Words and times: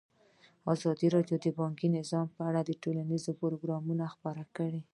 ازادي 0.73 1.07
راډیو 1.15 1.37
د 1.45 1.47
بانکي 1.59 1.87
نظام 1.97 2.27
په 2.35 2.41
اړه 2.49 2.61
ښوونیز 2.81 3.25
پروګرامونه 3.41 4.03
خپاره 4.13 4.43
کړي. 4.57 4.81